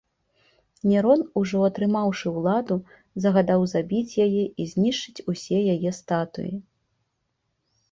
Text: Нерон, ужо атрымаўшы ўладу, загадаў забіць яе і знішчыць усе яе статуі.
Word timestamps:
Нерон, 0.91 1.19
ужо 1.41 1.57
атрымаўшы 1.67 2.27
ўладу, 2.37 2.77
загадаў 3.27 3.61
забіць 3.75 4.17
яе 4.27 4.43
і 4.65 4.67
знішчыць 4.73 5.23
усе 5.35 5.59
яе 5.77 5.89
статуі. 6.01 6.53